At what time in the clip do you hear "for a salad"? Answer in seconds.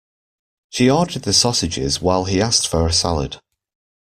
2.67-3.39